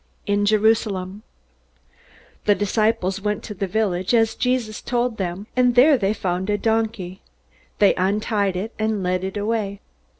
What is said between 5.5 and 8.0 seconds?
and there they found the donkey. They